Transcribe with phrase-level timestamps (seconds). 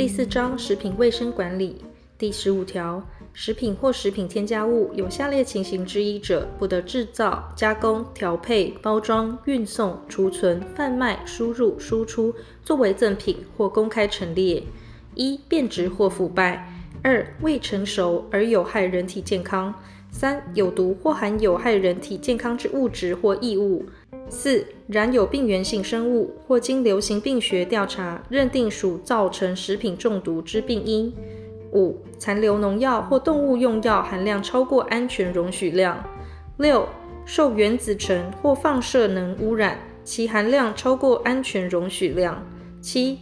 [0.00, 1.76] 第四章食品卫生管理。
[2.16, 12.34] 第十五条，食品或食品添加物有下列情形之一者，不得制造、加工、调配、包装、运送、储存、贩卖、输入、输出，
[12.64, 14.62] 作为赠品或公开陈列：
[15.14, 16.64] 一、变质或腐败；
[17.02, 19.70] 二、未成熟而有害人体健康；
[20.10, 23.84] 三、有毒或含有害人体健康之物质或异物。
[24.30, 31.12] 四、染有病原性生物或经流行病学调查认定属造成食品中毒之病因。
[31.72, 36.02] 五、残留农药或动物用药含量超过安全容许量。
[36.58, 36.88] 六、
[37.24, 42.40] 受原子尘或放射能污染，其含量超过安全容许量。
[42.80, 43.18] 七、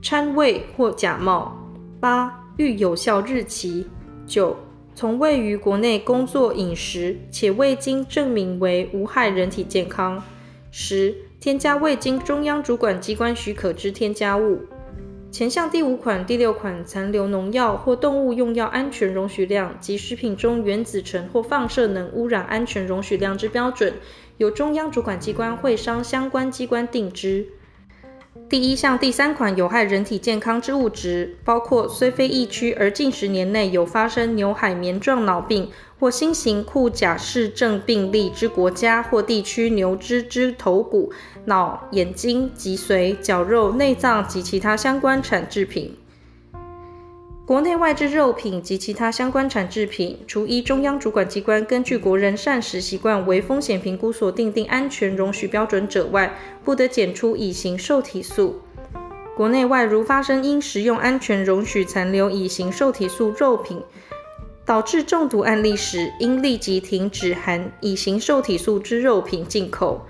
[0.00, 1.56] 掺伪或假冒。
[2.00, 3.86] 八、逾有效日期。
[4.26, 4.56] 九、
[4.94, 10.22] 从未于国内工作饮食且未经证明为无害人体健康。
[10.74, 14.62] 十、添加未经中央主管机关许可之添加物。
[15.30, 23.92] 前项第五款、第六款残留农药或动物用药安全容许量及食品中原子尘或放射能污染安全容许量之标准，
[24.38, 27.46] 由中央主管机关会商相关机关定之。
[28.48, 41.12] 第一项第三款有害人体健康之物质，包括虽非疫区而近十年内有发生牛海绵状脑病或新型库贾氏症病例之国家或地区牛只之头骨、
[41.44, 45.94] 脑、眼睛、脊髓、绞肉、内脏及其他相关产制品。
[47.44, 58.60] 国内外之肉品及其他相关产制品，除依中央主管机关根据国人膳食习惯为风险评估所订定安全容许标准者外，不得检出乙型受体素。
[59.36, 63.82] 国内外如发生因食用安全容许残留乙型受体素肉品
[64.64, 70.06] 导致中毒案例时，应立即停止含乙型受体素之肉品进口。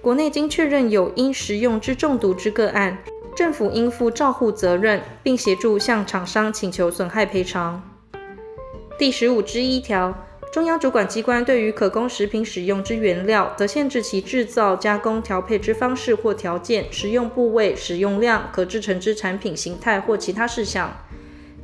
[0.00, 2.98] 国内经确认有因食用之中毒之个案，
[3.34, 7.82] 政府应负照护责任，并协助向厂商请求损害赔偿。
[8.96, 10.16] 第十五之一条，
[10.52, 20.96] 中央主管机关对于可供食品使用之原料，则限制其制造、加工、调配之方式或条件、食用部位、使用量、可制成之产品形态或其他事项。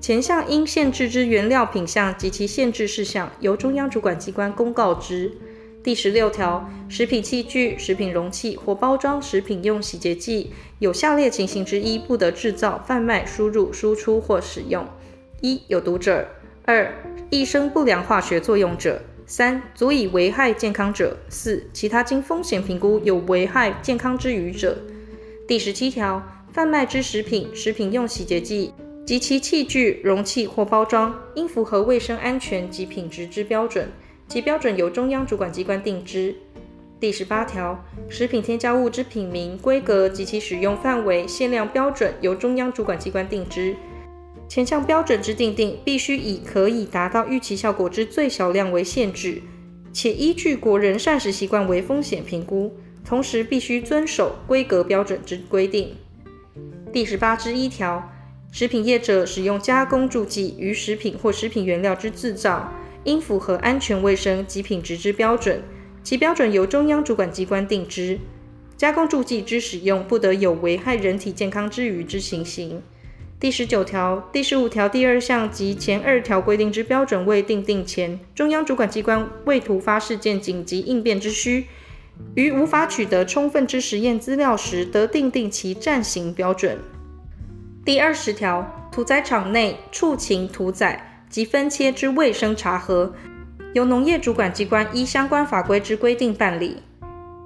[0.01, 5.31] 前项应限制之原料品项及其限制事项，由中央主管机关公告之。
[5.83, 14.87] 第十六条，食品器具、食品容器或包装食品用洗洁剂，有下列情形之一，不得制造、贩卖、输入、输出或使用：
[15.41, 16.27] 一、有毒者；
[16.67, 16.93] 二、
[17.31, 24.77] 易生不良化学作用者；三、足以危害健康者；四、其他经风险评估有危害健康之余者。
[25.49, 28.75] 第十七条，贩卖之食品、食品用洗洁剂
[29.07, 33.89] 及其器具、容器或包装，应符合卫生安全及品质之标准。
[34.31, 36.33] 其标准由中央主管机关定之。
[37.01, 43.75] 第十八条，食品添加物之品名、规格及其使用范围、限量标准由中央主管机关定之。
[44.49, 49.43] 前项标准之订定，必须以可以达到预期效果之最小量为限制，
[49.93, 52.73] 且依据国人膳食习惯为风险评估，
[53.05, 55.97] 同时必须遵守规格标准之规定。
[56.93, 58.09] 第十八之一条，
[58.53, 62.73] 食品业者使用加工助剂于食品或食品原料之制造。
[63.05, 65.63] 应符合安全卫生及品质之标准，
[66.03, 68.19] 其标准由中央主管机关定之。
[68.77, 72.83] 加工助剂之使用，不得有危害人体健康之余之情形。
[73.39, 81.67] 第十九条、第十五条第二项及前二条规定之标准未订定前，中央主管机关为突发事件紧急应变之需，
[82.35, 86.79] 于无法取得充分之实验资料时，得订定其暂行标准。
[87.85, 91.10] 第二十条，屠宰场内畜禽屠宰。
[91.31, 93.15] 及分切之卫生查核，
[93.73, 96.83] 由农业主管机关依相关法规之规定办理；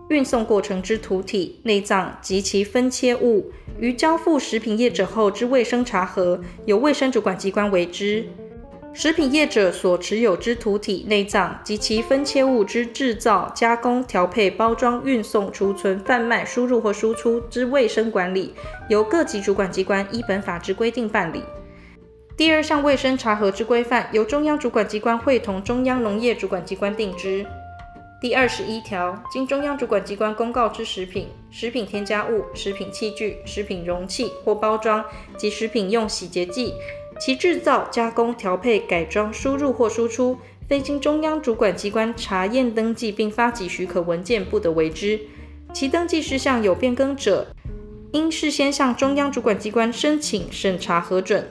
[0.09, 8.25] 运送过程之屠体、内脏及其分切物，于交付食品业者后之卫生查核，由卫生主管机关为之；
[8.95, 18.55] 食品业者所持有之屠体、内脏及其分切物之制造、加工、调配、包装、运送、储存、贩卖、输入或输出之卫生管理，
[18.89, 21.43] 由各级主管机关依本法之规定办理。
[22.37, 27.47] 第二项卫生查核之规范，由中央主管机关会同中央农业主管机关定之。
[28.21, 35.05] 第二十一条，经中央主管机关公告之食品、食品添加物、食品器具、食品容器或包装
[35.37, 36.75] 及食品用洗洁剂，
[37.21, 40.37] 其制造、加工、调配、改装、输入或输出，
[40.69, 45.21] 非经中央主管机关查验登记并发给许可文件，不得为之。
[45.73, 47.47] 其登记事项有变更者，
[48.11, 51.47] 应事先向中央主管机关申请审查核准。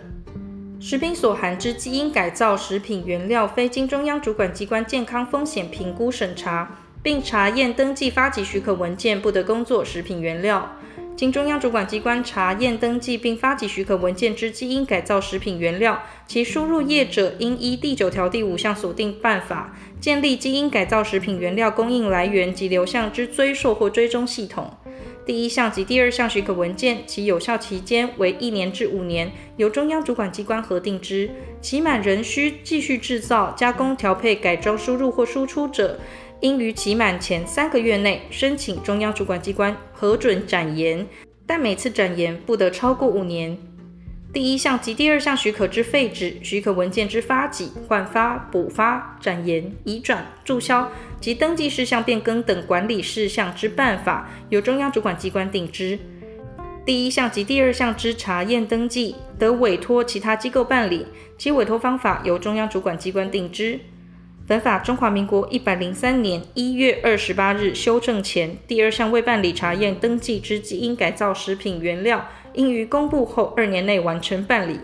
[0.86, 10.76] 食品所含之基因改造食品原料，非经中央主管机关健康风险评估审查，并查验登记发给许可文件，不得供作食品原料。
[11.16, 24.74] 经中央主管机关查验登记并发给许可文件之基因改造食品原料，其输入业者应依第九条第五项所定办法，建立基因改造食品原料供应来源及流向之追溯或追踪系统。
[25.26, 31.30] 第一项及第二项许可文件，其有效期间为一年至五年，由中央主管机关核定之。
[31.62, 35.98] 期满仍需继续制造、加工、调配、改装、输入或输出者，
[36.42, 41.08] 应于期满前三个月内申请中央主管机关核准展延，
[41.48, 43.58] 但每次展延不得超过五年。
[44.34, 50.92] 第一项及第二项许可之废止、许可文件之发给、换发、补发、展延、移转、注销
[51.22, 56.00] 及登记事项变更等管理事项之办法，由中央主管机关定之。
[56.84, 61.06] 第一项及第二项之查验登记，得委托其他机构办理，
[61.38, 63.80] 其委托方法由中央主管机关定之。
[64.46, 74.80] 本法中华民国一百零三年一月二十八日修正前，第二项未办理查验登记之基因改造食品原料，应于公布后二年内完成办理。